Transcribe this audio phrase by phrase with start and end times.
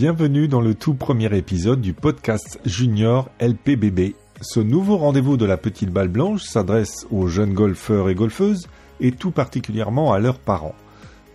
[0.00, 4.14] Bienvenue dans le tout premier épisode du podcast Junior LPBB.
[4.40, 8.68] Ce nouveau rendez-vous de la petite balle blanche s'adresse aux jeunes golfeurs et golfeuses
[9.00, 10.76] et tout particulièrement à leurs parents.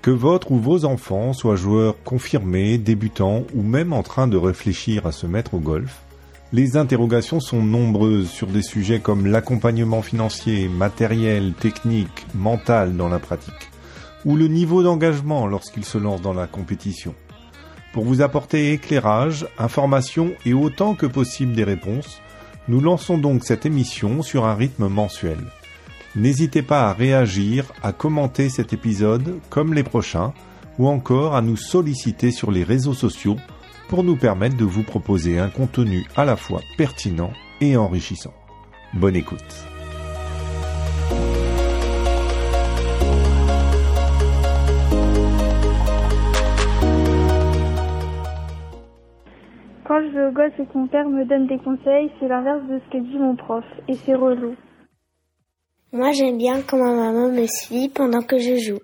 [0.02, 5.06] Que votre ou vos enfants soient joueurs confirmés, débutants ou même en train de réfléchir
[5.06, 6.00] à se mettre au golf,
[6.54, 13.20] les interrogations sont nombreuses sur des sujets comme l'accompagnement financier, matériel, technique, mental dans la
[13.20, 13.72] pratique,
[14.24, 17.14] ou le niveau d'engagement lorsqu'ils se lancent dans la compétition.
[17.94, 22.22] Pour vous apporter éclairage, information et autant que possible des réponses,
[22.68, 25.38] nous lançons donc cette émission sur un rythme mensuel.
[26.16, 30.34] N'hésitez pas à réagir, à commenter cet épisode comme les prochains,
[30.80, 33.38] ou encore à nous solliciter sur les réseaux sociaux
[33.90, 38.34] pour nous permettre de vous proposer un contenu à la fois pertinent et enrichissant.
[38.96, 39.73] Bonne écoute.
[50.24, 53.04] Au golf et que mon père me donne des conseils, c'est l'inverse de ce que
[53.04, 54.56] dit mon prof, et c'est relou.
[55.92, 58.80] Moi, j'aime bien quand ma maman me suit pendant que je joue.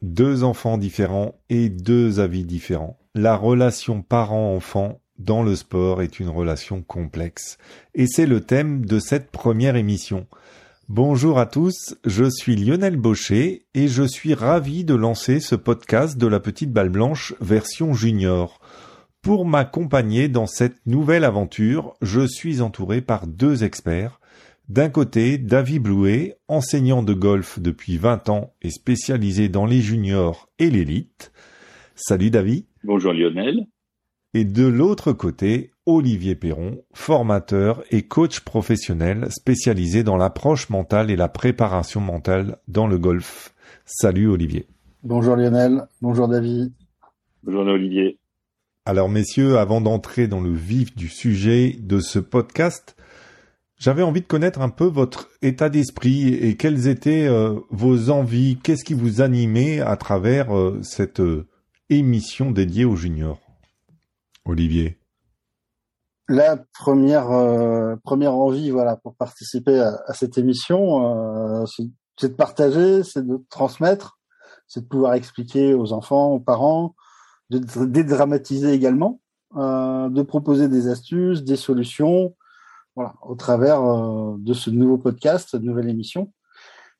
[0.00, 2.98] Deux enfants différents et deux avis différents.
[3.14, 7.58] La relation parent-enfant dans le sport est une relation complexe.
[7.94, 10.26] Et c'est le thème de cette première émission.
[10.88, 16.16] Bonjour à tous, je suis Lionel Baucher et je suis ravi de lancer ce podcast
[16.16, 18.60] de la petite balle blanche version junior.
[19.22, 24.18] Pour m'accompagner dans cette nouvelle aventure, je suis entouré par deux experts.
[24.68, 30.48] D'un côté, David Blouet, enseignant de golf depuis 20 ans et spécialisé dans les juniors
[30.58, 31.30] et l'élite.
[31.94, 32.64] Salut David.
[32.82, 33.60] Bonjour Lionel.
[34.34, 41.16] Et de l'autre côté, Olivier Perron, formateur et coach professionnel spécialisé dans l'approche mentale et
[41.16, 43.54] la préparation mentale dans le golf.
[43.84, 44.66] Salut Olivier.
[45.04, 45.86] Bonjour Lionel.
[46.00, 46.72] Bonjour David.
[47.44, 48.18] Bonjour Olivier.
[48.84, 52.96] Alors messieurs, avant d'entrer dans le vif du sujet de ce podcast,
[53.78, 58.58] j'avais envie de connaître un peu votre état d'esprit et quelles étaient euh, vos envies,
[58.60, 61.46] qu'est-ce qui vous animait à travers euh, cette euh,
[61.90, 63.38] émission dédiée aux juniors?
[64.44, 64.98] Olivier.
[66.28, 67.28] La première
[68.02, 74.18] première envie, voilà, pour participer à, à cette émission, c'est de partager, c'est de transmettre,
[74.66, 76.96] c'est de pouvoir expliquer aux enfants, aux parents,
[77.58, 79.20] de dédramatiser également,
[79.56, 82.34] euh, de proposer des astuces, des solutions,
[82.96, 86.32] voilà, au travers euh, de ce nouveau podcast, cette nouvelle émission.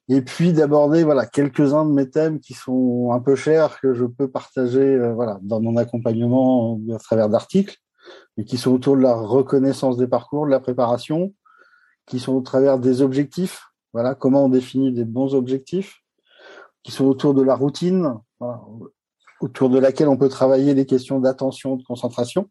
[0.09, 4.05] Et puis d'aborder voilà quelques-uns de mes thèmes qui sont un peu chers que je
[4.05, 7.77] peux partager euh, voilà dans mon accompagnement à travers d'articles,
[8.37, 11.33] et qui sont autour de la reconnaissance des parcours, de la préparation,
[12.07, 16.03] qui sont au travers des objectifs, voilà comment on définit des bons objectifs,
[16.83, 18.19] qui sont autour de la routine,
[19.43, 22.49] autour de laquelle on peut travailler les questions d'attention, de concentration.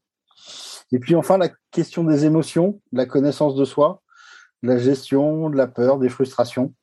[0.92, 4.02] Et puis enfin, la question des émotions, de la connaissance de soi,
[4.62, 6.74] de la gestion, de la peur, des frustrations.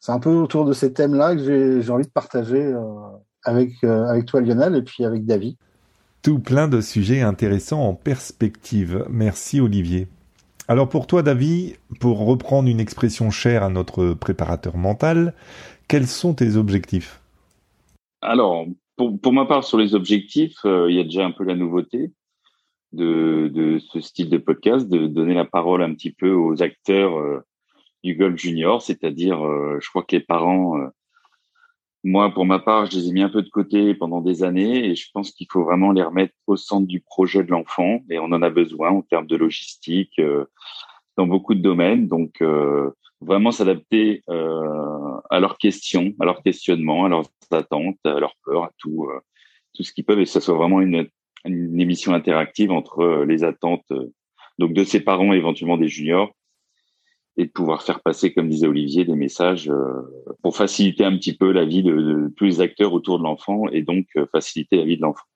[0.00, 2.82] C'est un peu autour de ces thèmes-là que j'ai envie de partager euh,
[3.42, 5.56] avec, euh, avec toi Lionel et puis avec David.
[6.22, 9.06] Tout plein de sujets intéressants en perspective.
[9.08, 10.08] Merci Olivier.
[10.68, 15.34] Alors pour toi David, pour reprendre une expression chère à notre préparateur mental,
[15.88, 17.20] quels sont tes objectifs?
[18.20, 18.66] Alors,
[18.96, 21.54] pour, pour ma part, sur les objectifs, euh, il y a déjà un peu la
[21.54, 22.12] nouveauté
[22.92, 27.18] de, de ce style de podcast, de donner la parole un petit peu aux acteurs
[27.18, 27.40] euh,
[28.02, 30.78] du golf junior, c'est-à-dire, euh, je crois que les parents,
[32.04, 34.86] moi, pour ma part, je les ai mis un peu de côté pendant des années
[34.86, 38.18] et je pense qu'il faut vraiment les remettre au centre du projet de l'enfant et
[38.18, 40.20] on en a besoin en termes de logistique
[41.16, 42.06] dans beaucoup de domaines.
[42.06, 42.40] Donc,
[43.20, 48.64] vraiment s'adapter euh, à leurs questions, à leurs questionnements, à leurs attentes, à leurs peurs,
[48.64, 49.20] à tout, euh,
[49.74, 51.08] tout ce qu'ils peuvent, et que ça soit vraiment une,
[51.44, 53.92] une émission interactive entre euh, les attentes
[54.58, 56.32] donc de ses parents et éventuellement des juniors,
[57.36, 59.70] et de pouvoir faire passer, comme disait Olivier, des messages
[60.42, 63.68] pour faciliter un petit peu la vie de, de tous les acteurs autour de l'enfant
[63.68, 65.26] et donc faciliter la vie de l'enfant.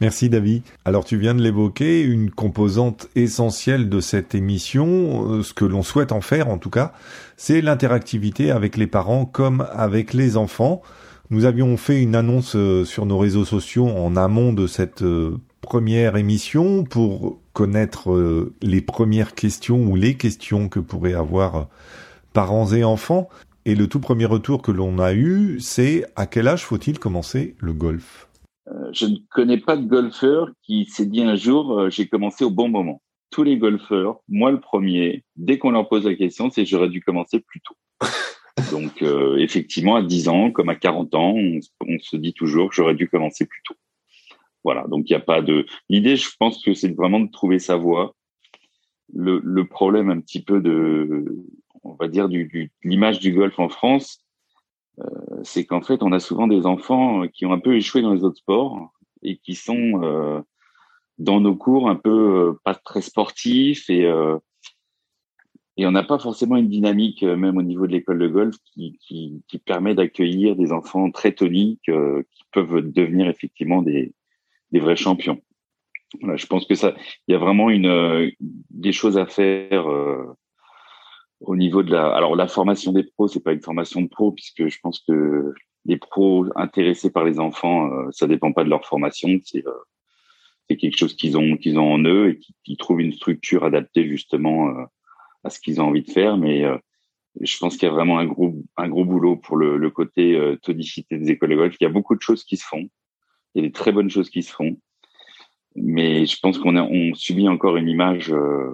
[0.00, 0.62] Merci David.
[0.84, 5.82] Alors tu viens de l'évoquer, une composante essentielle de cette émission, euh, ce que l'on
[5.82, 6.92] souhaite en faire en tout cas,
[7.38, 10.82] c'est l'interactivité avec les parents comme avec les enfants.
[11.30, 15.38] Nous avions fait une annonce euh, sur nos réseaux sociaux en amont de cette euh,
[15.62, 21.68] première émission pour connaître les premières questions ou les questions que pourraient avoir
[22.34, 23.30] parents et enfants.
[23.64, 27.56] Et le tout premier retour que l'on a eu, c'est à quel âge faut-il commencer
[27.58, 28.25] le golf?
[28.92, 32.50] Je ne connais pas de golfeur qui s'est dit un jour euh, j'ai commencé au
[32.50, 33.02] bon moment.
[33.30, 37.02] Tous les golfeurs, moi le premier, dès qu'on leur pose la question, c'est j'aurais dû
[37.02, 37.76] commencer plus tôt.
[38.72, 42.94] Donc euh, effectivement, à 10 ans, comme à 40 ans, on, se dit toujours j'aurais
[42.94, 43.74] dû commencer plus tôt.
[44.64, 45.64] Voilà, donc il n'y a pas de.
[45.88, 48.16] L'idée, je pense que c'est vraiment de trouver sa voie.
[49.14, 51.46] Le, le problème un petit peu de,
[51.84, 54.25] on va dire, du, du l'image du golf en France, euh,
[55.42, 58.24] c'est qu'en fait, on a souvent des enfants qui ont un peu échoué dans les
[58.24, 60.40] autres sports et qui sont euh,
[61.18, 64.38] dans nos cours un peu euh, pas très sportifs et euh,
[65.78, 68.56] et on n'a pas forcément une dynamique euh, même au niveau de l'école de golf
[68.64, 74.14] qui, qui, qui permet d'accueillir des enfants très toniques euh, qui peuvent devenir effectivement des
[74.72, 75.40] des vrais champions.
[76.20, 76.94] Voilà, je pense que ça,
[77.26, 78.32] il y a vraiment une
[78.70, 79.86] des choses à faire
[81.40, 82.14] au niveau de la.
[82.14, 85.52] Alors la formation des pros, c'est pas une formation de pros puisque je pense que
[85.84, 89.64] les pros intéressés par les enfants, ça dépend pas de leur formation, c'est
[90.68, 94.08] c'est quelque chose qu'ils ont qu'ils ont en eux et qui, trouvent une structure adaptée
[94.08, 94.84] justement euh,
[95.44, 96.36] à ce qu'ils ont envie de faire.
[96.36, 96.76] Mais euh,
[97.40, 100.34] je pense qu'il y a vraiment un gros un gros boulot pour le, le côté
[100.34, 101.76] euh, tonicité des écoles de.
[101.80, 102.88] Il y a beaucoup de choses qui se font.
[103.54, 104.76] Il y a des très bonnes choses qui se font.
[105.76, 108.72] Mais je pense qu'on a, on subit encore une image, euh,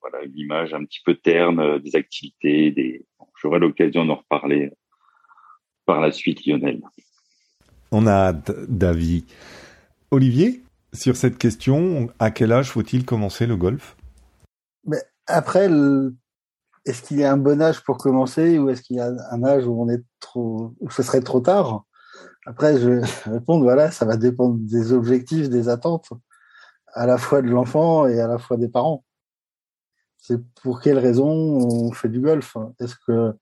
[0.00, 2.70] voilà, une image un petit peu terne des activités.
[2.72, 3.04] Des,
[3.40, 4.72] j'aurai l'occasion d'en reparler
[5.84, 6.82] par la suite, Lionel.
[7.92, 9.24] On a David.
[10.10, 10.62] Olivier,
[10.92, 13.96] sur cette question, à quel âge faut-il commencer le golf?
[14.84, 15.68] Mais Après,
[16.84, 19.44] est-ce qu'il y a un bon âge pour commencer ou est-ce qu'il y a un
[19.44, 21.84] âge où on est trop, où ce serait trop tard?
[22.46, 26.08] Après, je vais répondre, voilà, ça va dépendre des objectifs, des attentes,
[26.94, 29.04] à la fois de l'enfant et à la fois des parents.
[30.18, 32.56] C'est pour quelle raison on fait du golf?
[32.80, 33.34] Est-ce que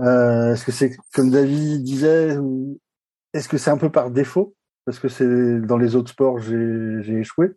[0.00, 2.36] euh, est-ce que c'est comme David disait,
[3.34, 4.54] est-ce que c'est un peu par défaut
[4.84, 7.52] parce que c'est dans les autres sports j'ai échoué,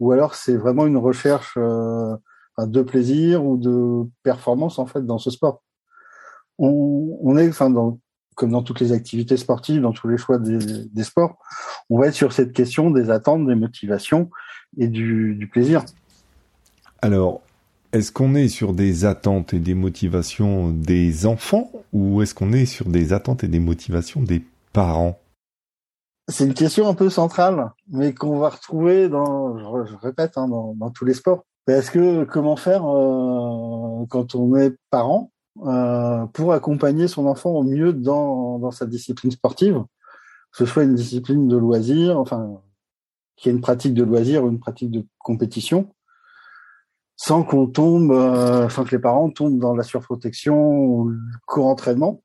[0.00, 2.16] ou alors c'est vraiment une recherche euh,
[2.58, 5.62] de plaisir ou de performance en fait dans ce sport?
[6.58, 8.00] On, on est, enfin, dans,
[8.36, 11.38] comme dans toutes les activités sportives, dans tous les choix des, des, sports,
[11.90, 14.30] on va être sur cette question des attentes, des motivations
[14.76, 15.84] et du, du plaisir.
[17.02, 17.40] Alors,
[17.92, 22.66] est-ce qu'on est sur des attentes et des motivations des enfants ou est-ce qu'on est
[22.66, 25.18] sur des attentes et des motivations des parents?
[26.28, 30.74] C'est une question un peu centrale, mais qu'on va retrouver dans, je, répète, hein, dans,
[30.74, 31.44] dans, tous les sports.
[31.64, 35.30] Parce que comment faire euh, quand on est parent?
[35.64, 39.82] Euh, pour accompagner son enfant au mieux dans, dans sa discipline sportive,
[40.52, 42.60] que ce soit une discipline de loisir, enfin,
[43.36, 45.94] qui est une pratique de loisir ou une pratique de compétition,
[47.16, 52.22] sans qu'on tombe, euh, sans que les parents tombent dans la surprotection ou le co-entraînement.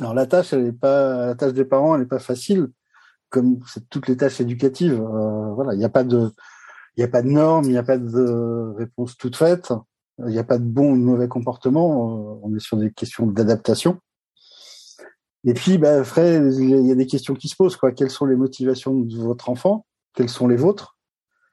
[0.00, 2.68] Alors la tâche, elle est pas, la tâche des parents, elle n'est pas facile
[3.30, 3.58] comme
[3.90, 5.00] toutes les tâches éducatives.
[5.00, 6.30] Euh, voilà, il n'y a pas de,
[6.96, 9.72] il y a pas de normes, il n'y a pas de réponse toute faite,
[10.26, 12.34] il n'y a pas de bon ou de mauvais comportement.
[12.34, 14.00] Euh, on est sur des questions d'adaptation.
[15.44, 17.78] Et puis, bah, Fred, il y a des questions qui se posent.
[17.96, 19.86] Quelles sont les motivations de votre enfant?
[20.14, 20.98] Quelles sont les vôtres?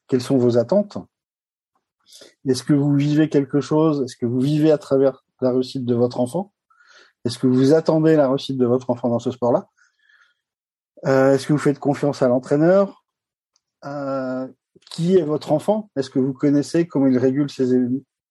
[0.07, 0.97] Quelles sont vos attentes?
[2.47, 4.03] Est-ce que vous vivez quelque chose?
[4.03, 6.53] Est-ce que vous vivez à travers la réussite de votre enfant?
[7.25, 9.69] Est-ce que vous attendez la réussite de votre enfant dans ce sport-là?
[11.05, 13.03] Euh, Est-ce que vous faites confiance à l'entraîneur?
[13.85, 14.47] Euh,
[14.91, 15.89] Qui est votre enfant?
[15.95, 17.75] Est-ce que vous connaissez comment il régule ses,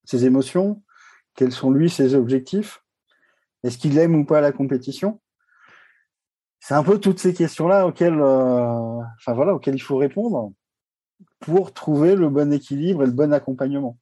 [0.05, 0.83] ses émotions
[1.35, 2.83] Quels sont lui ses objectifs
[3.63, 5.21] Est-ce qu'il aime ou pas la compétition
[6.61, 10.53] C'est un peu toutes ces questions-là auxquelles, euh, enfin voilà, auxquelles il faut répondre
[11.41, 13.99] pour trouver le bon équilibre et le bon accompagnement.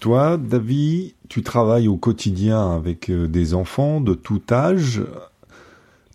[0.00, 5.02] Toi, David, tu travailles au quotidien avec euh, des enfants de tout âge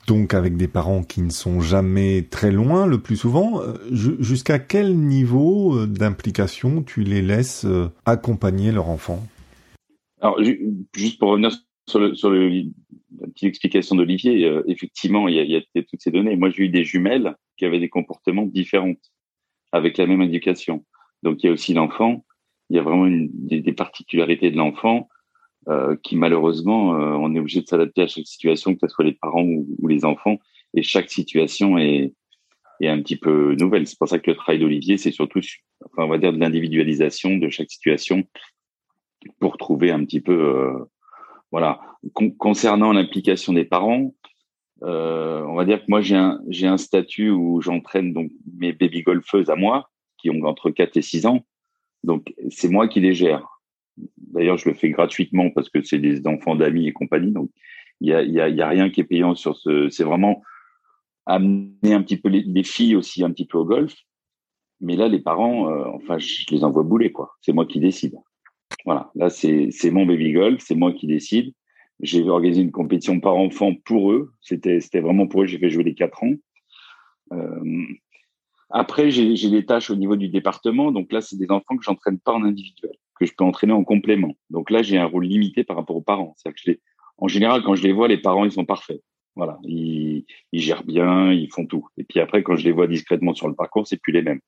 [0.07, 4.59] donc avec des parents qui ne sont jamais très loin le plus souvent, euh, jusqu'à
[4.59, 9.23] quel niveau euh, d'implication tu les laisses euh, accompagner leur enfant?
[10.21, 10.41] Alors
[10.95, 11.51] juste pour revenir
[11.87, 12.11] sur, le,
[13.19, 16.37] la petite explication d'Olivier, effectivement il y, a, toutes ces données.
[16.37, 18.93] Moi j'ai eu des jumelles qui avaient des comportements différents
[19.73, 20.85] avec la même éducation.
[21.23, 22.23] Donc il y a aussi l'enfant,
[22.69, 25.09] il y a vraiment des particularités de l'enfant
[25.69, 29.05] euh, qui malheureusement, euh, on est obligé de s'adapter à chaque situation, que ce soit
[29.05, 30.37] les parents ou, les enfants,
[30.73, 32.13] et chaque situation est,
[32.81, 33.87] est un petit peu nouvelle.
[33.87, 35.39] C'est pour ça que le travail d'Olivier, c'est surtout,
[35.85, 38.23] enfin, on va dire, de l'individualisation de chaque situation
[39.39, 40.73] pour trouver un petit peu, euh,
[41.51, 41.79] voilà.
[42.37, 44.13] concernant l'implication des parents,
[44.81, 49.01] on va dire que moi j'ai un j'ai un statut où j'entraîne donc mes baby
[49.01, 51.45] golfeuses à moi qui ont entre 4 et 6 ans.
[52.03, 53.52] Donc c'est moi qui les gère.
[54.17, 57.31] D'ailleurs, je le fais gratuitement parce que c'est des enfants d'amis et compagnie.
[57.31, 57.49] Donc,
[58.01, 59.89] il y a, rien qui est payant sur ce.
[59.89, 60.41] C'est vraiment
[61.25, 63.95] amener un petit peu les, filles aussi un petit peu au golf.
[64.81, 67.31] Mais là, les parents, euh, enfin, je les envoie bouler, quoi.
[67.41, 68.15] C'est moi qui décide.
[68.85, 69.11] Voilà.
[69.15, 71.53] Là, c'est mon baby golf, c'est moi qui décide.
[72.01, 74.33] J'ai organisé une compétition par enfant pour eux.
[74.41, 75.45] C'était c'était vraiment pour eux.
[75.45, 76.33] J'ai fait jouer les quatre ans.
[77.31, 77.85] Euh,
[78.69, 80.91] Après, j'ai des tâches au niveau du département.
[80.91, 83.83] Donc là, c'est des enfants que j'entraîne pas en individuel, que je peux entraîner en
[83.83, 84.35] complément.
[84.49, 86.33] Donc là, j'ai un rôle limité par rapport aux parents.
[86.37, 86.81] C'est que je les,
[87.17, 89.01] en général, quand je les vois, les parents, ils sont parfaits.
[89.35, 91.87] Voilà, ils, ils, gèrent bien, ils font tout.
[91.97, 94.41] Et puis après, quand je les vois discrètement sur le parcours, c'est plus les mêmes.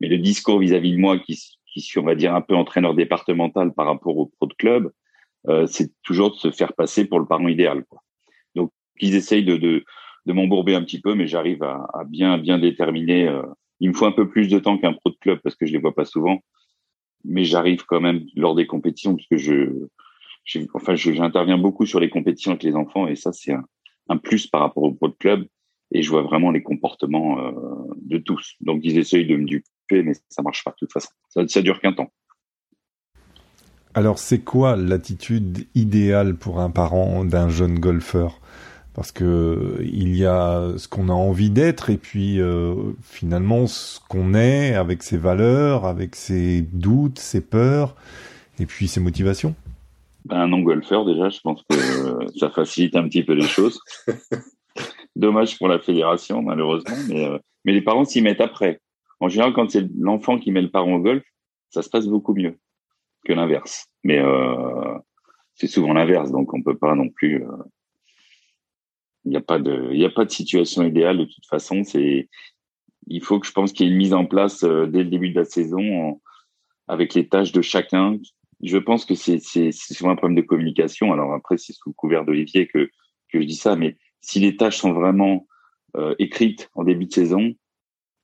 [0.00, 2.94] Mais le discours vis-à-vis de moi, qui, qui suis, on va dire, un peu entraîneur
[2.94, 4.90] départemental par rapport au pro de club,
[5.48, 7.84] euh, c'est toujours de se faire passer pour le parent idéal.
[7.88, 8.00] Quoi.
[8.56, 9.84] Donc, ils essayent de, de,
[10.26, 13.28] de m'embourber un petit peu, mais j'arrive à, à, bien, bien déterminer.
[13.28, 13.42] Euh,
[13.78, 15.72] il me faut un peu plus de temps qu'un pro de club parce que je
[15.72, 16.40] les vois pas souvent,
[17.26, 19.88] mais j'arrive quand même lors des compétitions parce que je,
[20.74, 23.52] enfin, j'interviens beaucoup sur les compétitions avec les enfants et ça, c'est
[24.08, 25.46] un, plus par rapport au pro club
[25.92, 27.52] et je vois vraiment les comportements euh,
[28.02, 28.54] de tous.
[28.60, 31.10] Donc ils essayent de me duper, mais ça marche pas de toute façon.
[31.28, 32.10] Ça, ça dure qu'un temps.
[33.94, 38.40] Alors c'est quoi l'attitude idéale pour un parent d'un jeune golfeur?
[38.96, 44.00] Parce que il y a ce qu'on a envie d'être et puis euh, finalement ce
[44.08, 47.94] qu'on est avec ses valeurs, avec ses doutes, ses peurs
[48.58, 49.54] et puis ses motivations.
[50.24, 51.76] Ben, un non-golfeur, déjà, je pense que
[52.38, 53.78] ça facilite un petit peu les choses.
[55.16, 58.80] Dommage pour la fédération, malheureusement, mais, euh, mais les parents s'y mettent après.
[59.20, 61.22] En général, quand c'est l'enfant qui met le parent au golf,
[61.68, 62.56] ça se passe beaucoup mieux
[63.26, 63.88] que l'inverse.
[64.04, 64.98] Mais euh,
[65.52, 67.44] c'est souvent l'inverse, donc on peut pas non plus.
[69.26, 71.84] Il n'y a pas de, il y a pas de situation idéale de toute façon.
[71.84, 72.28] C'est,
[73.06, 75.10] il faut que je pense qu'il y ait une mise en place euh, dès le
[75.10, 76.20] début de la saison
[76.88, 78.18] avec les tâches de chacun
[78.62, 79.40] je pense que c'est
[79.72, 81.12] souvent un problème de communication.
[81.12, 82.90] Alors après, c'est sous le couvert d'Olivier que,
[83.28, 85.46] que je dis ça, mais si les tâches sont vraiment
[85.96, 87.54] euh, écrites en début de saison,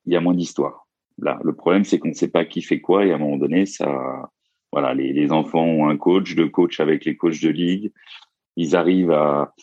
[0.05, 0.87] il y a moins d'histoire.
[1.19, 3.37] Là, le problème, c'est qu'on ne sait pas qui fait quoi, et à un moment
[3.37, 4.29] donné, ça,
[4.71, 7.91] voilà, les, les enfants ont un coach, deux coachs avec les coachs de ligue,
[8.55, 9.53] ils arrivent à,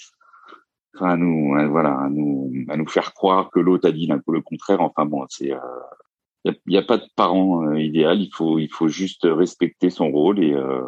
[1.09, 4.80] à nous, voilà, à nous, à nous faire croire que l'autre a dit le contraire.
[4.80, 5.59] Enfin bon, c'est, euh,
[6.45, 8.21] il n'y a, pas de parent euh, idéal.
[8.21, 10.83] Il faut, il faut juste respecter son rôle et, euh,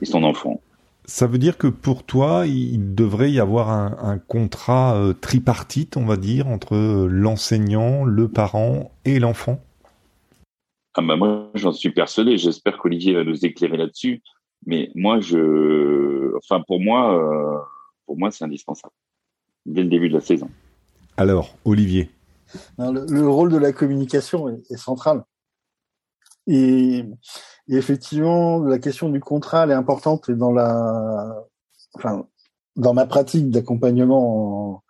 [0.00, 0.60] et son enfant.
[1.04, 5.96] Ça veut dire que pour toi, il devrait y avoir un, un contrat euh, tripartite,
[5.96, 6.76] on va dire, entre
[7.06, 9.60] l'enseignant, le parent et l'enfant?
[10.94, 12.36] Ah bah moi, j'en suis persuadé.
[12.36, 14.20] J'espère qu'Olivier va nous éclairer là-dessus.
[14.66, 17.58] Mais moi, je, enfin pour moi, euh,
[18.08, 18.94] pour moi, c'est indispensable
[19.66, 20.48] dès le début de la saison.
[21.18, 22.10] Alors, Olivier,
[22.78, 25.24] le, rôle de la communication est, central.
[26.46, 27.04] Et,
[27.68, 31.44] effectivement, la question du contrat elle est importante et dans la,
[31.96, 32.26] enfin,
[32.76, 34.82] dans ma pratique d'accompagnement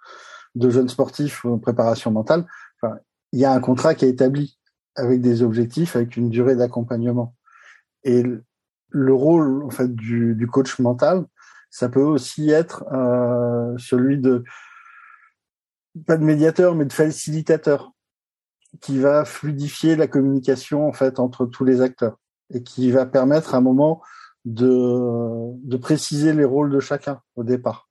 [0.54, 2.46] de jeunes sportifs en préparation mentale,
[2.80, 2.98] enfin,
[3.32, 4.60] il y a un contrat qui est établi
[4.94, 7.34] avec des objectifs, avec une durée d'accompagnement.
[8.04, 8.22] Et
[8.90, 11.26] le rôle en fait du, du, coach mental,
[11.70, 14.44] ça peut aussi être euh, celui de
[16.06, 17.92] pas de médiateur, mais de facilitateur
[18.80, 22.18] qui va fluidifier la communication en fait entre tous les acteurs
[22.52, 24.02] et qui va permettre à un moment
[24.44, 27.88] de, de préciser les rôles de chacun au départ.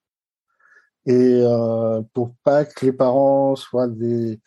[1.06, 4.40] Et euh, pour pas que les parents soient des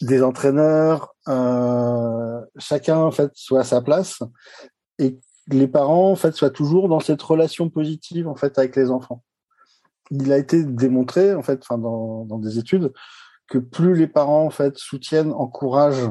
[0.00, 4.22] des entraîneurs, euh, chacun en fait soit à sa place
[4.98, 5.18] et
[5.50, 9.22] les parents en fait soient toujours dans cette relation positive en fait avec les enfants
[10.10, 12.92] il a été démontré en fait, enfin dans, dans des études,
[13.48, 16.10] que plus les parents en fait soutiennent, encouragent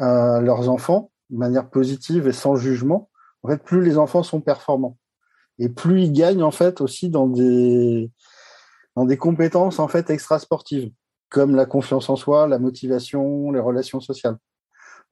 [0.00, 3.10] euh, leurs enfants de manière positive et sans jugement,
[3.42, 4.96] en fait, plus les enfants sont performants
[5.58, 8.10] et plus ils gagnent en fait aussi dans des
[8.94, 10.90] dans des compétences en fait extrasportives
[11.28, 14.36] comme la confiance en soi, la motivation, les relations sociales.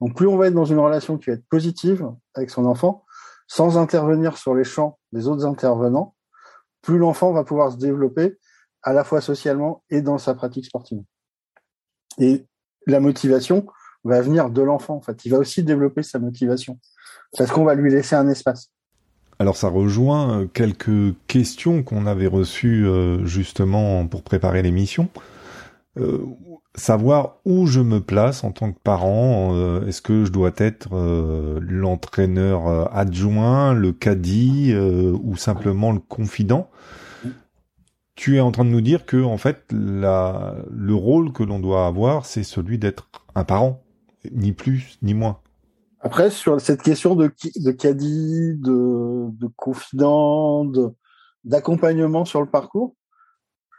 [0.01, 3.04] Donc plus on va être dans une relation qui va être positive avec son enfant,
[3.47, 6.15] sans intervenir sur les champs des autres intervenants,
[6.81, 8.37] plus l'enfant va pouvoir se développer
[8.83, 11.01] à la fois socialement et dans sa pratique sportive.
[12.19, 12.45] Et
[12.87, 13.65] la motivation
[14.03, 14.95] va venir de l'enfant.
[14.95, 16.79] En fait, il va aussi développer sa motivation
[17.37, 18.71] parce qu'on va lui laisser un espace.
[19.39, 25.09] Alors ça rejoint euh, quelques questions qu'on avait reçues euh, justement pour préparer l'émission.
[25.97, 26.23] Euh,
[26.75, 29.81] savoir où je me place en tant que parent.
[29.85, 30.89] Est-ce que je dois être
[31.59, 36.69] l'entraîneur adjoint, le caddie ou simplement le confident?
[38.15, 41.59] Tu es en train de nous dire que en fait la, le rôle que l'on
[41.59, 43.83] doit avoir, c'est celui d'être un parent,
[44.31, 45.39] ni plus ni moins.
[45.99, 50.65] Après, sur cette question de, de caddie, de, de confident,
[51.43, 52.95] d'accompagnement sur le parcours,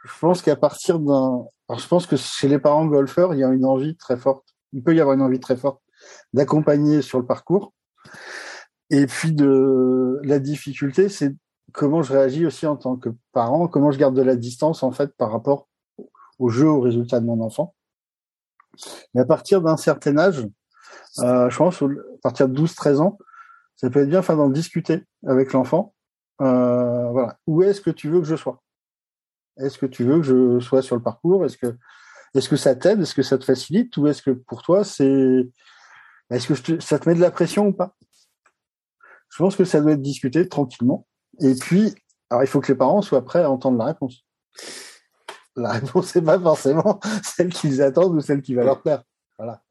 [0.03, 1.45] je pense qu'à partir d'un,
[1.75, 4.55] je pense que chez les parents golfeurs, il y a une envie très forte.
[4.73, 5.81] Il peut y avoir une envie très forte
[6.33, 7.73] d'accompagner sur le parcours.
[8.89, 11.35] Et puis de la difficulté, c'est
[11.73, 14.91] comment je réagis aussi en tant que parent, comment je garde de la distance en
[14.91, 15.67] fait par rapport
[16.39, 17.75] au jeu, au résultat de mon enfant.
[19.13, 20.47] Mais à partir d'un certain âge,
[21.19, 21.87] euh, je pense à
[22.21, 23.17] partir de 12-13 ans,
[23.75, 25.93] ça peut être bien enfin d'en discuter avec l'enfant.
[26.41, 28.61] Euh, voilà, où est-ce que tu veux que je sois?
[29.59, 31.45] Est-ce que tu veux que je sois sur le parcours?
[31.45, 31.75] Est-ce que
[32.35, 33.01] est-ce que ça t'aide?
[33.01, 33.95] Est-ce que ça te facilite?
[33.97, 35.49] Ou est-ce que pour toi c'est
[36.29, 37.95] est-ce que ça te met de la pression ou pas?
[39.29, 41.07] Je pense que ça doit être discuté tranquillement.
[41.39, 41.93] Et puis,
[42.29, 44.25] alors il faut que les parents soient prêts à entendre la réponse.
[45.55, 49.03] La réponse n'est pas forcément celle qu'ils attendent ou celle qui va leur plaire.
[49.37, 49.61] Voilà.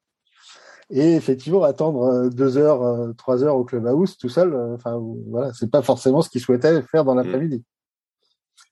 [0.90, 5.00] Et effectivement, attendre euh, deux heures, euh, trois heures au clubhouse tout seul, euh, enfin
[5.28, 7.64] voilà, c'est pas forcément ce qu'ils souhaitaient faire dans l'après-midi.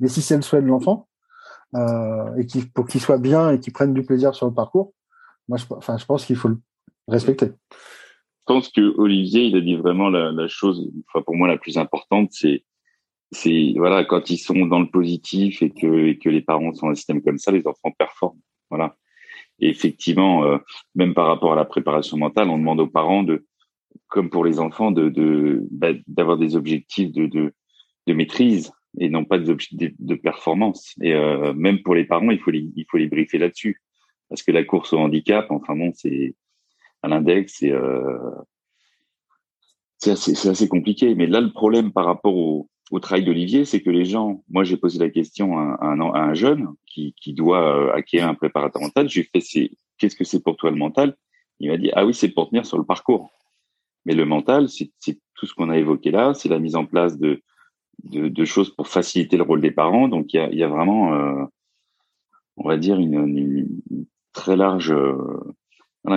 [0.01, 1.09] Mais si c'est le souhait de l'enfant,
[1.77, 4.93] euh, et qui, pour qu'il soit bien et qu'il prenne du plaisir sur le parcours,
[5.49, 6.59] moi, je, enfin, je pense qu'il faut le
[7.09, 7.47] respecter.
[7.47, 12.29] Je pense que Olivier, il a dit vraiment la, chose, pour moi, la plus importante,
[12.31, 12.65] c'est,
[13.33, 16.87] c'est, voilà, quand ils sont dans le positif et que, et que les parents sont
[16.87, 18.41] dans un système comme ça, les enfants performent.
[18.71, 18.97] Voilà.
[19.61, 20.59] Et effectivement, euh,
[20.95, 23.47] même par rapport à la préparation mentale, on demande aux parents de,
[24.09, 29.39] comme pour les enfants, de, bah, d'avoir des objectifs de, de maîtrise et non pas
[29.39, 30.95] des objectifs de performance.
[31.01, 33.81] Et euh, même pour les parents, il faut les, il faut les briefer là-dessus,
[34.29, 36.35] parce que la course au handicap, enfin bon, c'est
[37.03, 38.19] à l'index, c'est euh,
[40.07, 41.15] assez, assez, compliqué.
[41.15, 44.65] Mais là, le problème par rapport au, au travail d'Olivier, c'est que les gens, moi
[44.65, 48.35] j'ai posé la question à un, à un jeune qui, qui doit euh, acquérir un
[48.35, 51.17] préparateur mental, j'ai fait qu'est-ce que c'est pour toi le mental?
[51.61, 53.31] Il m'a dit ah oui c'est pour tenir sur le parcours.
[54.07, 54.91] Mais le mental, c'est
[55.35, 57.43] tout ce qu'on a évoqué là, c'est la mise en place de
[58.03, 60.09] de, choses pour faciliter le rôle des parents.
[60.09, 61.45] Donc il y a, y a vraiment, euh,
[62.57, 63.69] on va dire, une,
[64.33, 64.93] très large.
[64.93, 65.41] Euh,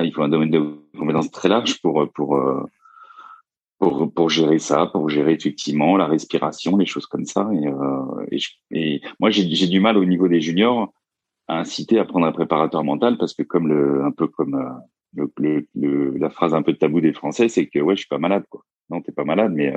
[0.04, 2.64] il faut un domaine de compétences très large pour pour euh,
[3.80, 7.48] pour, pour gérer ça, pour gérer effectivement la respiration, les choses comme ça.
[8.72, 10.92] Et, moi, j'ai du mal au niveau des juniors
[11.48, 14.82] à inciter à prendre un préparateur mental parce que comme le, un peu comme
[15.14, 18.46] le, la phrase un peu tabou des Français, c'est que ouais, je suis pas malade
[18.50, 18.64] quoi.
[18.90, 19.72] Non, t'es pas malade, mais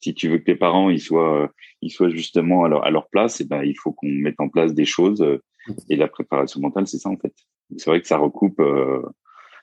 [0.00, 3.08] si tu veux que tes parents ils soient ils soient justement à leur, à leur
[3.08, 5.24] place, et eh ben il faut qu'on mette en place des choses
[5.88, 7.34] et la préparation mentale c'est ça en fait.
[7.76, 9.02] C'est vrai que ça recoupe euh,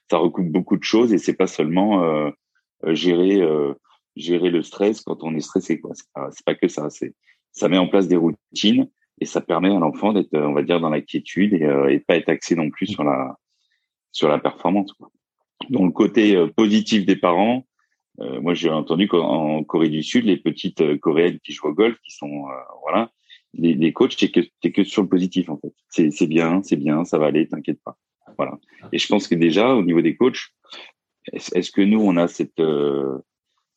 [0.10, 2.32] ça recoupe beaucoup de choses et c'est pas seulement euh,
[2.88, 3.42] gérer
[4.16, 5.92] gérer le stress quand on est stressé quoi.
[5.94, 7.14] C'est pas, pas que ça, c'est
[7.52, 8.90] ça met en place des routines
[9.22, 12.16] et ça permet à l'enfant d'être on va dire dans la quiétude et, et pas
[12.16, 13.36] être axé non plus sur la
[14.12, 15.10] sur la performance quoi.
[15.70, 17.66] Donc le côté positif des parents
[18.22, 21.74] euh, moi, j'ai entendu qu'en Corée du Sud, les petites euh, coréennes qui jouent au
[21.74, 23.12] golf, qui sont euh, voilà,
[23.54, 25.74] les, les coachs, c'est que c'est que sur le positif en fait.
[25.90, 27.98] C'est c'est bien, c'est bien, ça va aller, t'inquiète pas.
[28.38, 28.60] Voilà.
[28.92, 30.50] Et je pense que déjà au niveau des coachs,
[31.34, 32.62] est-ce que nous on a cette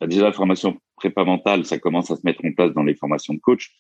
[0.03, 2.97] bah, déjà la formation prépa mentale, ça commence à se mettre en place dans les
[2.97, 3.73] formations de coach.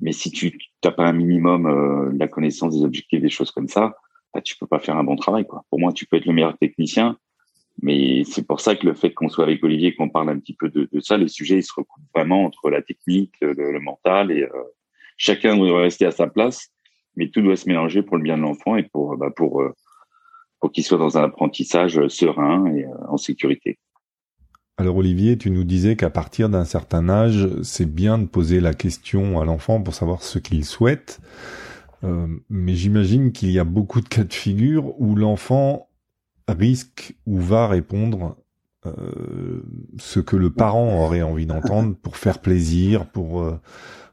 [0.00, 3.68] Mais si tu n'as pas un minimum euh, la connaissance des objectifs, des choses comme
[3.68, 3.94] ça,
[4.32, 5.46] bah, tu peux pas faire un bon travail.
[5.46, 5.62] Quoi.
[5.68, 7.18] Pour moi, tu peux être le meilleur technicien,
[7.82, 10.54] mais c'est pour ça que le fait qu'on soit avec Olivier, qu'on parle un petit
[10.54, 14.42] peu de, ça, les sujets ils se recoupent vraiment entre la technique, le, mental et
[14.42, 14.48] euh,
[15.16, 16.68] chacun doit rester à sa place,
[17.16, 19.72] mais tout doit se mélanger pour le bien de l'enfant et pour bah, pour euh,
[20.60, 23.78] pour qu'il soit dans un apprentissage serein et euh, en sécurité.
[24.76, 28.74] Alors Olivier, tu nous disais qu'à partir d'un certain âge, c'est bien de poser la
[28.74, 31.20] question à l'enfant pour savoir ce qu'il souhaite.
[32.50, 35.83] Mais j'imagine qu'il y a beaucoup de cas de figure où l'enfant
[36.48, 38.36] risque ou va répondre
[38.86, 39.62] euh,
[39.98, 43.58] ce que le parent aurait envie d'entendre pour faire plaisir, pour euh,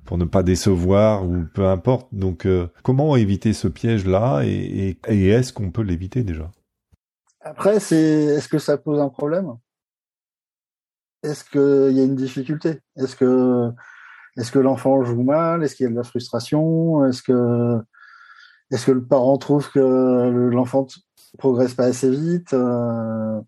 [0.06, 2.08] pour ne pas décevoir ou peu importe.
[2.12, 6.52] Donc, euh, comment éviter ce piège-là et, et, et est-ce qu'on peut l'éviter déjà?
[7.42, 9.56] Après, c'est est-ce que ça pose un problème?
[11.24, 12.80] Est-ce qu'il y a une difficulté?
[12.96, 13.72] Est-ce que
[14.38, 15.64] est-ce que l'enfant joue mal?
[15.64, 17.06] Est-ce qu'il y a de la frustration?
[17.06, 17.80] Est-ce que
[18.72, 20.88] est-ce que le parent trouve que l'enfant
[21.38, 22.54] progresse pas assez vite.
[22.54, 23.42] Euh,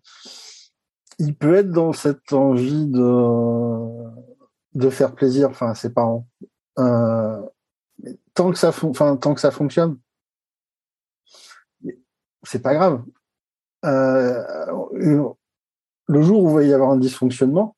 [1.18, 4.04] il peut être dans cette envie de
[4.74, 6.26] de faire plaisir, enfin, à ses parents.
[6.78, 7.40] Euh,
[8.34, 9.98] tant que ça, enfin, tant que ça fonctionne,
[12.42, 13.04] c'est pas grave.
[13.84, 14.42] Euh,
[16.06, 17.76] le jour où il va y avoir un dysfonctionnement,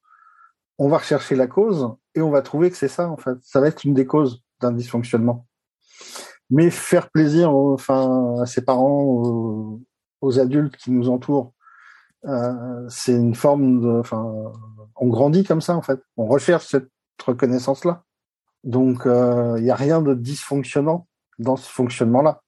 [0.78, 3.36] on va rechercher la cause et on va trouver que c'est ça en fait.
[3.42, 5.46] Ça va être une des causes d'un dysfonctionnement.
[6.48, 9.80] Mais faire plaisir, enfin, à ses parents,
[10.20, 11.52] aux adultes qui nous entourent,
[12.24, 14.52] euh, c'est une forme de, enfin,
[14.96, 16.00] on grandit comme ça en fait.
[16.16, 16.88] On recherche cette
[17.24, 18.02] reconnaissance-là.
[18.64, 21.06] Donc, il euh, n'y a rien de dysfonctionnant
[21.38, 22.42] dans ce fonctionnement-là.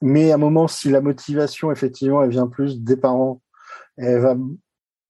[0.00, 3.42] Mais à un moment, si la motivation, effectivement, elle vient plus des parents,
[3.96, 4.36] elle va,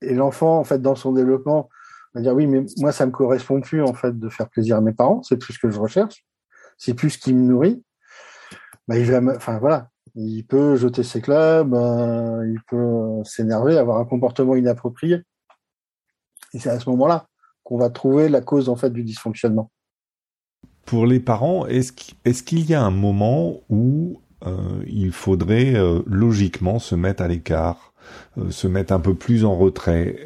[0.03, 1.69] et l'enfant, en fait, dans son développement,
[2.15, 4.81] va dire oui, mais moi, ça me correspond plus, en fait, de faire plaisir à
[4.81, 5.23] mes parents.
[5.23, 6.25] C'est plus ce que je recherche.
[6.77, 7.83] C'est plus ce qui me nourrit.
[8.89, 13.99] Bah, il va, enfin, voilà Il peut jeter ses clubs, euh, il peut s'énerver, avoir
[13.99, 15.23] un comportement inapproprié.
[16.53, 17.27] Et c'est à ce moment-là
[17.65, 19.71] qu'on va trouver la cause en fait du dysfonctionnement.
[20.85, 26.79] Pour les parents, est-ce qu'il y a un moment où euh, il faudrait euh, logiquement
[26.79, 27.95] se mettre à l'écart,
[28.37, 30.25] euh, se mettre un peu plus en retrait.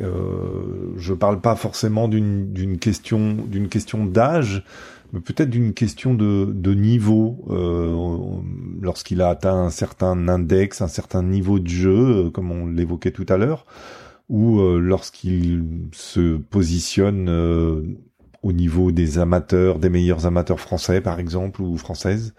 [0.97, 4.65] je parle pas forcément d'une question d'âge,
[5.13, 7.45] peut-être d'une question de, de niveau.
[8.81, 13.27] Lorsqu'il a atteint un certain index, un certain niveau de jeu, comme on l'évoquait tout
[13.29, 13.67] à l'heure,
[14.29, 17.29] ou lorsqu'il se positionne
[18.43, 22.35] au niveau des amateurs, des meilleurs amateurs français par exemple ou françaises.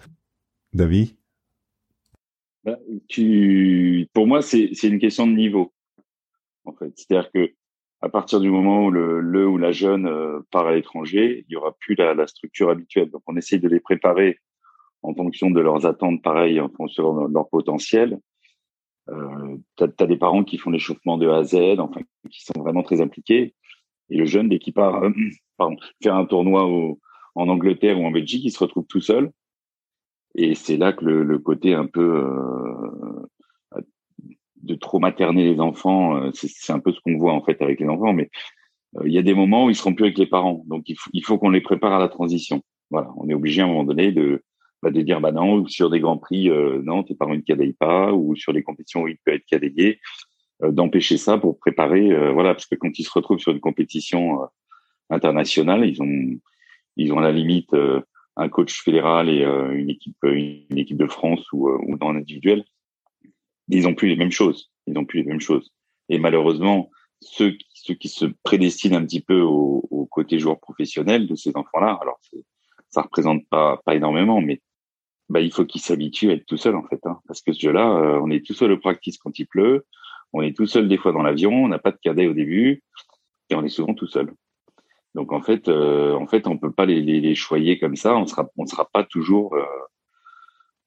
[0.74, 1.10] David?
[2.64, 2.78] Bah,
[3.08, 5.74] tu, pour moi, c'est une question de niveau,
[6.66, 6.92] en fait.
[6.96, 7.54] C'est-à-dire que
[8.02, 11.54] à partir du moment où le, le ou la jeune euh, part à l'étranger, il
[11.54, 13.10] y aura plus la, la, structure habituelle.
[13.10, 14.40] Donc, on essaye de les préparer
[15.02, 18.20] en fonction de leurs attentes, pareil, en fonction de leur potentiel.
[19.10, 22.60] Euh, tu as, des parents qui font l'échauffement de A à Z, enfin, qui sont
[22.60, 23.56] vraiment très impliqués.
[24.10, 25.10] Et le jeune, dès qu'il part euh,
[25.58, 27.00] pardon, faire un tournoi au,
[27.36, 29.32] en Angleterre ou en Belgique, il se retrouve tout seul.
[30.36, 33.28] Et c'est là que le, le, côté un peu euh,
[34.70, 37.80] de trop materner les enfants, euh, c'est un peu ce qu'on voit en fait avec
[37.80, 38.14] les enfants.
[38.14, 38.30] Mais
[38.98, 40.98] euh, il y a des moments où ils seront plus avec les parents, donc il
[40.98, 42.62] faut, il faut qu'on les prépare à la transition.
[42.92, 44.44] Voilà, on est obligé à un moment donné de
[44.82, 47.74] bah, de dire bah non sur des grands prix euh, non tes parents ne cadayent
[47.74, 50.00] pas ou sur des compétitions où il peut être cadayé
[50.62, 54.40] d'empêcher ça pour préparer voilà parce que quand ils se retrouvent sur une compétition
[55.10, 56.40] internationale ils ont
[56.96, 57.74] ils ont à la limite
[58.40, 62.14] un coach fédéral et euh, une équipe une équipe de France ou, euh, ou dans
[62.14, 62.64] l'individuel,
[63.70, 64.72] ils ont plus les mêmes choses.
[64.88, 65.72] Ils ont plus les mêmes choses.
[66.10, 66.90] Et malheureusement,
[67.22, 71.36] ceux qui, ceux qui se prédestinent un petit peu au, au côté joueur professionnel de
[71.36, 72.20] ces enfants-là, alors
[72.90, 74.62] ça représente pas pas énormément, mais
[75.30, 77.60] bah, il faut qu'ils s'habituent à être tout seul en fait, hein, parce que ce
[77.60, 79.86] jeu-là, euh, on est tout seul au practice quand il pleut,
[80.34, 82.84] on est tout seul des fois dans l'avion, on n'a pas de cadet au début,
[83.50, 84.34] et on est souvent tout seul.
[85.16, 88.16] Donc en fait, euh, en fait, on peut pas les, les, les, choyer comme ça.
[88.16, 89.56] On sera, on sera pas toujours.
[89.56, 89.66] Euh,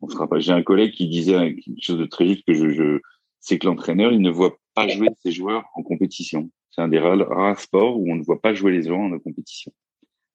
[0.03, 0.39] on.
[0.41, 3.01] J'ai un collègue qui disait quelque chose de très juste que je, je
[3.43, 6.51] c'est que l'entraîneur, il ne voit pas jouer ses joueurs en compétition.
[6.71, 9.73] C'est un des rares, sports où on ne voit pas jouer les joueurs en compétition.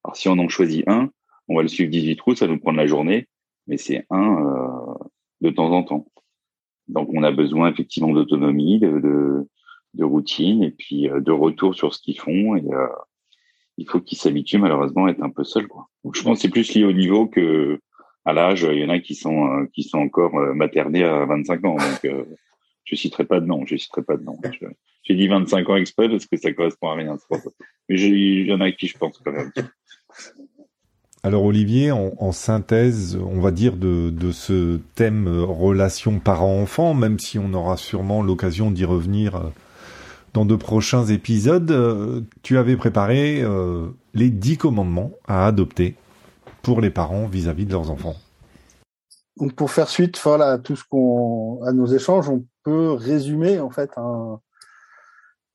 [0.03, 1.10] Alors si on en choisit un,
[1.47, 3.27] on va le suivre 18 trous, ça nous prend la journée,
[3.65, 4.93] mais c'est un euh,
[5.41, 6.08] de temps en temps.
[6.89, 9.47] Donc on a besoin effectivement d'autonomie, de, de,
[9.93, 12.88] de, routine et puis euh, de retour sur ce qu'ils font et euh,
[13.77, 15.67] il faut qu'ils s'habituent malheureusement à être un peu seuls.
[15.67, 15.88] Quoi.
[16.03, 17.80] Donc je pense que c'est plus lié au niveau que
[18.28, 18.68] à l'âge.
[18.70, 21.78] Il y en a qui sont euh, qui sont encore euh, maternés à 25 ans.
[21.78, 22.26] Donc euh,
[22.84, 23.66] je citerai pas de nom.
[23.66, 24.38] Je citerai pas de nom.
[25.04, 27.18] J'ai dit 25 ans exprès parce que ça correspond à rien.
[27.90, 29.52] Mais il y en a qui je pense quand même.
[31.24, 37.40] Alors Olivier, en, synthèse, on va dire de, de ce thème relation parent-enfant, même si
[37.40, 39.52] on aura sûrement l'occasion d'y revenir
[40.34, 43.44] dans de prochains épisodes, tu avais préparé
[44.13, 45.96] les dix commandements à adopter
[46.75, 48.15] les parents vis-à-vis de leurs enfants.
[49.38, 53.60] Donc pour faire suite voilà, à tout ce qu'on à nos échanges, on peut résumer
[53.60, 54.39] en fait un,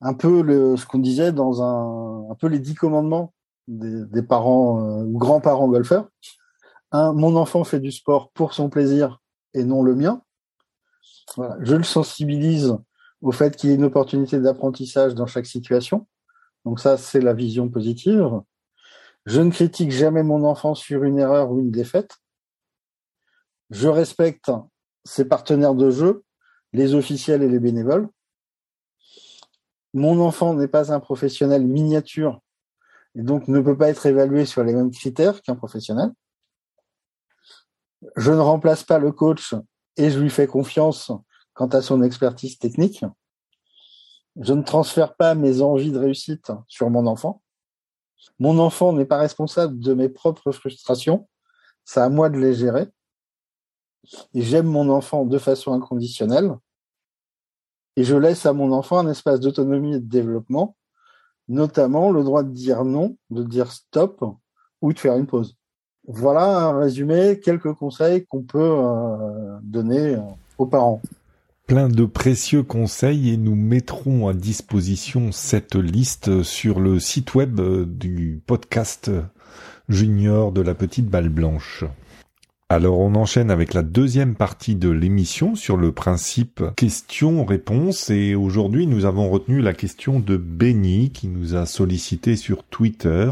[0.01, 3.33] un peu le, ce qu'on disait dans un, un peu les dix commandements
[3.67, 6.09] des, parents euh, grands-parents golfeurs.
[6.91, 9.19] Un, mon enfant fait du sport pour son plaisir
[9.53, 10.21] et non le mien.
[11.35, 12.77] Voilà, je le sensibilise
[13.21, 16.07] au fait qu'il y ait une opportunité d'apprentissage dans chaque situation.
[16.65, 18.41] Donc ça, c'est la vision positive.
[19.25, 22.17] Je ne critique jamais mon enfant sur une erreur ou une défaite.
[23.69, 24.51] Je respecte
[25.05, 26.23] ses partenaires de jeu,
[26.73, 28.09] les officiels et les bénévoles.
[29.93, 32.41] Mon enfant n'est pas un professionnel miniature
[33.15, 36.11] et donc ne peut pas être évalué sur les mêmes critères qu'un professionnel.
[38.15, 39.53] Je ne remplace pas le coach
[39.97, 41.11] et je lui fais confiance
[41.53, 43.05] quant à son expertise technique.
[44.41, 47.41] Je ne transfère pas mes envies de réussite sur mon enfant.
[48.39, 51.27] Mon enfant n'est pas responsable de mes propres frustrations.
[51.85, 52.87] C'est à moi de les gérer.
[54.33, 56.55] J'aime mon enfant de façon inconditionnelle.
[57.95, 60.75] Et je laisse à mon enfant un espace d'autonomie et de développement,
[61.47, 64.23] notamment le droit de dire non, de dire stop
[64.81, 65.55] ou de faire une pause.
[66.07, 70.17] Voilà un résumé, quelques conseils qu'on peut euh, donner
[70.57, 71.01] aux parents
[71.73, 77.59] plein de précieux conseils et nous mettrons à disposition cette liste sur le site web
[77.97, 79.09] du podcast
[79.89, 81.83] junior de la petite balle blanche.
[82.69, 88.85] Alors on enchaîne avec la deuxième partie de l'émission sur le principe question-réponse et aujourd'hui
[88.85, 93.31] nous avons retenu la question de Benny qui nous a sollicité sur Twitter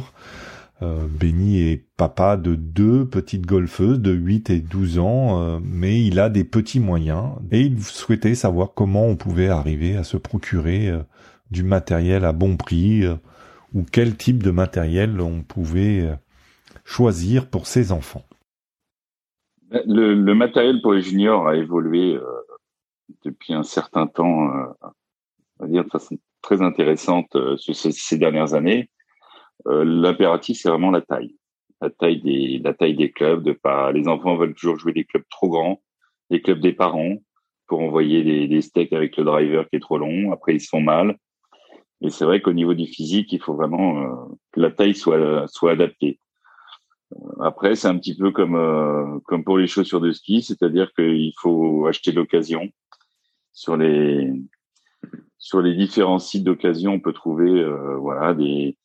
[0.83, 6.01] Euh, Benny est papa de deux petites golfeuses de 8 et 12 ans, euh, mais
[6.01, 10.17] il a des petits moyens et il souhaitait savoir comment on pouvait arriver à se
[10.17, 11.03] procurer euh,
[11.51, 13.05] du matériel à bon prix
[13.73, 16.09] ou quel type de matériel on pouvait
[16.85, 18.23] choisir pour ses enfants.
[19.69, 22.17] Le, matériel pour les juniors a évolué
[23.25, 24.47] depuis un certain temps,
[25.59, 28.89] on va dire de façon très intéressante ces dernières années.
[29.67, 31.35] Euh, l'impératif, c'est vraiment la taille.
[31.81, 33.43] La taille des, la taille des clubs.
[33.43, 35.81] De pas, les enfants veulent toujours jouer des clubs trop grands,
[36.29, 37.17] des clubs des parents,
[37.67, 40.31] pour envoyer des, des steaks avec le driver qui est trop long.
[40.31, 41.17] Après, ils se font mal.
[42.01, 45.47] Et c'est vrai qu'au niveau du physique, il faut vraiment euh, que la taille soit
[45.47, 46.19] soit adaptée.
[47.13, 51.33] Euh, après, c'est un petit peu comme comme pour les chaussures de ski, c'est-à-dire qu'il
[51.39, 52.69] faut acheter l'occasion.
[53.53, 54.31] Sur les
[55.37, 57.63] sur les différents sites d'occasion, on peut trouver
[57.99, 58.77] voilà des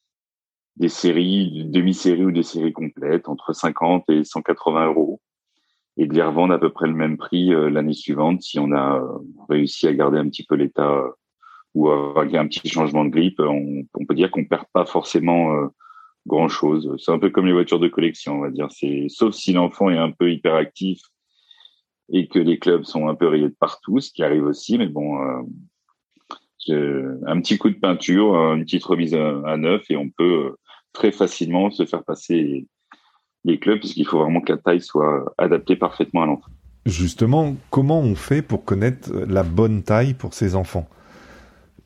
[0.76, 5.20] des séries, demi-séries ou des séries complètes entre 50 et 180 euros
[5.96, 8.72] et de les revendre à peu près le même prix euh, l'année suivante si on
[8.72, 11.10] a euh, réussi à garder un petit peu l'état euh,
[11.74, 13.40] ou avoir un petit changement de grippe.
[13.40, 15.68] On, peut dire qu'on perd pas forcément
[16.26, 16.96] grand chose.
[16.98, 18.68] C'est un peu comme les voitures de collection, on va dire.
[18.70, 21.02] C'est sauf si l'enfant est un peu hyperactif
[22.10, 24.78] et que les clubs sont un peu rayés de partout, ce qui arrive aussi.
[24.78, 25.18] Mais bon,
[26.70, 30.56] un petit coup de peinture, une petite remise à neuf et on peut
[30.96, 32.66] très facilement se faire passer
[33.44, 36.50] les clubs puisqu'il faut vraiment que la taille soit adaptée parfaitement à l'enfant.
[36.86, 40.88] Justement, comment on fait pour connaître la bonne taille pour ses enfants?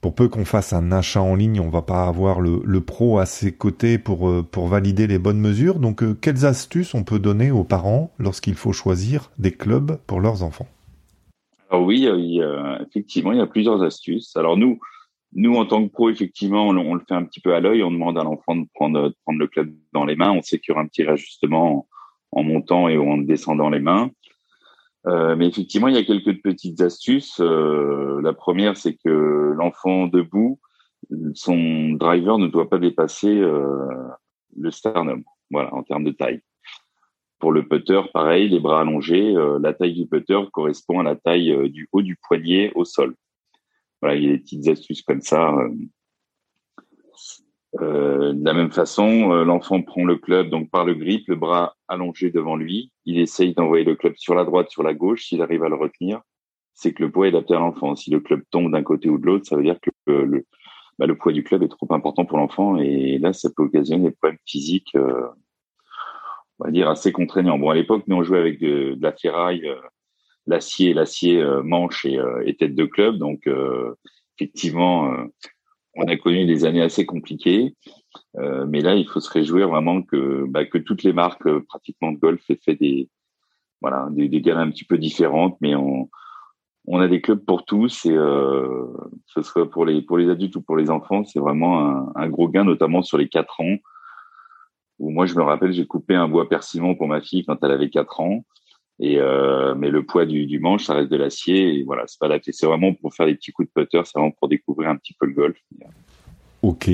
[0.00, 3.26] Pour peu qu'on fasse un achat en ligne, on va pas avoir le, pro à
[3.26, 5.78] ses côtés pour, euh, pour valider les bonnes mesures.
[5.78, 10.20] Donc, euh, quelles astuces on peut donner aux parents lorsqu'il faut choisir des clubs pour
[10.20, 10.68] leurs enfants?
[11.68, 12.08] Alors oui,
[12.86, 14.36] effectivement, il y a plusieurs astuces.
[14.36, 14.80] Alors nous,
[15.32, 17.82] nous, en tant que pro, effectivement, on, le fait un petit peu à l'œil.
[17.82, 20.32] On demande à l'enfant de prendre, le club dans les mains.
[20.32, 21.86] On sait un petit réajustement
[22.32, 24.10] en, montant et en descendant les mains.
[25.06, 27.40] Euh, mais effectivement, il y a quelques petites astuces.
[27.40, 30.58] Euh, la première, c'est que l'enfant debout,
[31.34, 33.86] son driver ne doit pas dépasser euh,
[34.56, 36.40] le sternum, voilà, en termes de taille.
[37.38, 41.70] Pour le putter, pareil, les bras allongés, la taille du putter correspond à la taille
[41.70, 43.14] du haut du poignet au sol.
[44.00, 45.50] Voilà, il y a des petites astuces comme ça.
[45.50, 45.70] Euh,
[47.80, 51.36] euh, de la même façon, euh, l'enfant prend le club donc par le grip, le
[51.36, 52.92] bras allongé devant lui.
[53.04, 55.26] Il essaye d'envoyer le club sur la droite, sur la gauche.
[55.26, 56.22] S'il arrive à le retenir,
[56.74, 57.94] c'est que le poids est adapté à l'enfant.
[57.94, 60.46] Si le club tombe d'un côté ou de l'autre, ça veut dire que le,
[60.98, 64.08] bah, le poids du club est trop important pour l'enfant et là, ça peut occasionner
[64.08, 64.96] des problèmes physiques,
[66.58, 67.58] on va dire assez contraignants.
[67.58, 69.70] Bon, à l'époque, nous on jouait avec de, de la ferraille
[70.50, 73.16] l'acier, l'acier euh, manche euh, et, tête de club.
[73.16, 73.94] Donc euh,
[74.36, 75.14] effectivement,
[75.94, 77.74] on a connu des années assez compliquées.
[78.34, 82.18] mais là, il faut se réjouir vraiment que bah, que toutes les marques pratiquement de
[82.18, 83.08] golf aient fait des
[83.82, 86.08] voilà des, un petit peu différentes, mais on
[86.86, 88.86] on a des clubs pour tous et euh,
[89.26, 92.48] ce soit pour les pour les adultes ou pour les enfants, c'est vraiment un, gros
[92.48, 93.76] gain, notamment sur les quatre ans.
[94.98, 97.70] Où moi, je me rappelle, j'ai coupé un bois persimmon pour ma fille quand elle
[97.70, 98.44] avait quatre ans.
[99.02, 101.74] Et euh, mais le poids du, du manche, ça reste de l'acier.
[101.74, 102.52] Et voilà, c'est pas adapté.
[102.52, 104.00] C'est vraiment pour faire des petits coups de putter.
[104.04, 105.56] C'est vraiment pour découvrir un petit peu le golf.
[106.62, 106.90] Ok.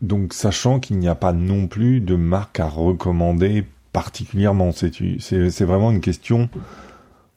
[0.00, 5.64] Donc, sachant qu'il n'y a pas non plus de marque à recommander particulièrement, c'est c'est
[5.64, 6.48] vraiment une question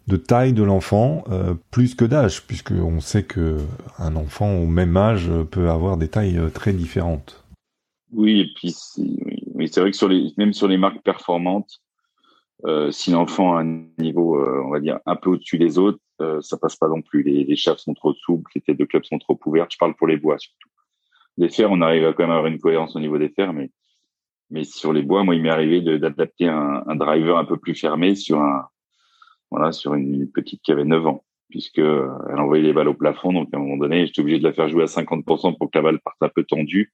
[0.07, 3.57] de taille de l'enfant euh, plus que d'âge, puisque on sait que
[3.99, 7.43] un enfant au même âge peut avoir des tailles euh, très différentes.
[8.11, 8.75] Oui, et puis
[9.55, 11.81] oui, c'est vrai que sur les même sur les marques performantes,
[12.65, 15.99] euh, si l'enfant a un niveau, euh, on va dire, un peu au-dessus des autres,
[16.21, 17.23] euh, ça passe pas non plus.
[17.23, 19.73] Les, les sont trop souples, les têtes de club sont trop ouvertes.
[19.73, 20.69] Je parle pour les bois surtout.
[21.37, 23.71] Les fers, on arrive à quand même avoir une cohérence au niveau des fers, mais
[24.49, 27.73] mais sur les bois, moi, il m'est arrivé d'adapter un, un, driver un peu plus
[27.73, 28.67] fermé sur un
[29.49, 33.33] voilà sur une petite qui avait 9 ans, puisque elle envoyait les balles au plafond.
[33.33, 35.77] Donc à un moment donné, j'étais obligé de la faire jouer à 50% pour que
[35.77, 36.93] la balle parte un peu tendue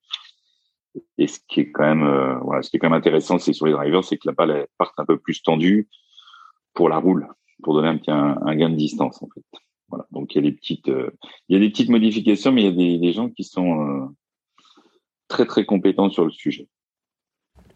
[1.18, 3.54] et ce qui est quand même, euh, voilà, ce qui est quand même intéressant, c'est
[3.54, 5.88] sur les drivers, c'est que la balle part un peu plus tendue
[6.74, 7.28] pour la roule,
[7.64, 9.44] pour donner un petit un, gain de distance en fait.
[9.90, 10.06] Voilà.
[10.12, 11.12] Donc il y a des petites, euh,
[11.48, 14.06] il y a des petites modifications, mais il y a des, gens qui sont euh,
[15.28, 16.68] très très compétents sur le sujet.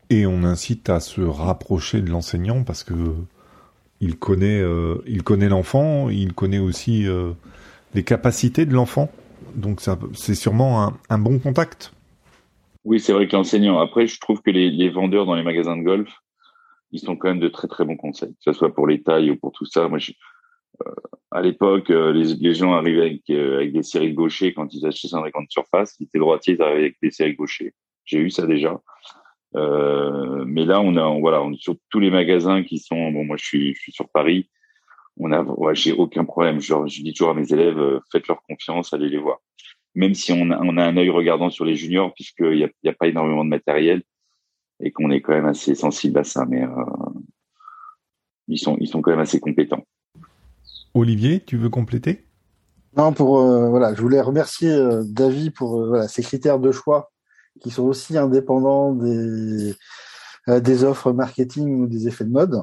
[0.10, 2.94] Et on incite à se rapprocher de l'enseignant parce que
[4.00, 4.62] il connaît,
[5.08, 7.06] il connaît l'enfant, il connaît aussi
[7.94, 9.10] les capacités de l'enfant.
[9.56, 9.82] Donc
[10.14, 11.93] c'est sûrement un, un bon contact.
[12.84, 13.80] Oui, c'est vrai que l'enseignant.
[13.80, 16.12] Après, je trouve que les, vendeurs dans les magasins de golf,
[16.92, 19.32] ils sont quand même de très très bons conseils, que ce soit pour les tailles
[19.32, 19.88] ou pour tout ça.
[19.88, 20.12] Moi, je,
[20.86, 20.92] euh,
[21.32, 25.16] à l'époque, euh, les, les, gens arrivaient avec, euh, des séries gauchers quand ils achetaient
[25.16, 25.96] dans les grandes surfaces.
[26.00, 27.74] Ils étaient droitiers, ils arrivaient avec des séries gauchers.
[28.06, 28.80] J'ai eu ça déjà.
[29.56, 33.12] Euh, mais là, on a, voilà, on est sur tous les magasins qui sont.
[33.12, 34.50] Bon, moi, je suis, sur Paris.
[35.18, 36.60] On a, ouais, j'ai aucun problème.
[36.60, 39.40] Genre, je dis toujours à mes élèves, euh, faites-leur confiance, allez les voir.
[39.96, 42.70] Même si on a, on a un œil regardant sur les juniors, puisqu'il y a,
[42.84, 44.04] y a pas énormément de matériel
[44.80, 46.70] et qu'on est quand même assez sensible à ça, mais euh,
[48.48, 49.86] ils sont, ils sont quand même assez compétents.
[50.94, 52.26] Olivier, tu veux compléter?
[52.96, 56.72] Non, pour euh, voilà, je voulais remercier euh, David pour euh, voilà ses critères de
[56.72, 57.12] choix
[57.62, 59.74] qui sont aussi indépendants des
[60.48, 62.62] des offres marketing ou des effets de mode.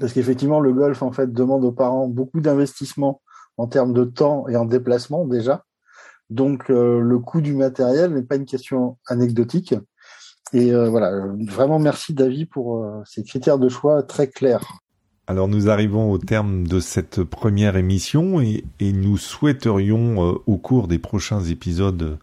[0.00, 3.22] Parce qu'effectivement, le golf en fait demande aux parents beaucoup d'investissement
[3.56, 5.64] en termes de temps et en déplacement déjà.
[6.30, 9.74] Donc le coût du matériel n'est pas une question anecdotique.
[10.52, 11.12] Et voilà,
[11.46, 14.80] vraiment merci David pour ces critères de choix très clairs.
[15.26, 20.86] Alors nous arrivons au terme de cette première émission et, nous souhaiterions euh, au cours
[20.86, 22.16] des prochains épisodes euh,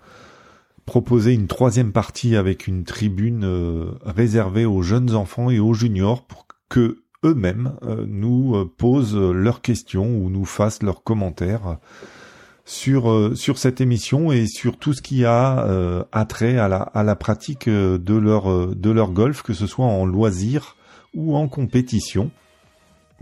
[0.85, 6.27] proposer une troisième partie avec une tribune euh, réservée aux jeunes enfants et aux juniors
[6.27, 7.73] pour que eux-mêmes
[8.07, 11.77] nous posent leurs questions ou nous fassent leurs commentaires
[12.65, 17.15] sur sur cette émission et sur tout ce qui a attrait à la à la
[17.15, 20.75] pratique de leur de leur golf que ce soit en loisir
[21.15, 22.31] ou en compétition.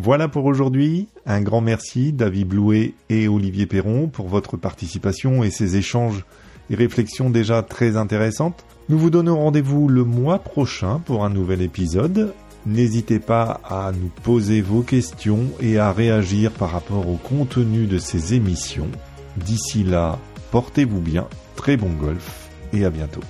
[0.02, 1.10] Voilà pour aujourd'hui.
[1.26, 6.24] Un grand merci David Blouet et Olivier Perron pour votre participation et ces échanges
[6.70, 8.66] et réflexions déjà très intéressantes.
[8.88, 12.34] Nous vous donnons rendez-vous le mois prochain pour un nouvel épisode.
[12.66, 17.98] N'hésitez pas à nous poser vos questions et à réagir par rapport au contenu de
[17.98, 18.88] ces émissions.
[19.46, 20.20] D'ici là,
[20.52, 23.22] portez-vous bien, très bon golf et à bientôt.